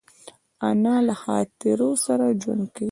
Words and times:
انا 0.69 0.95
له 1.07 1.15
خاطرو 1.23 1.89
سره 2.05 2.25
ژوند 2.41 2.65
کوي 2.73 2.79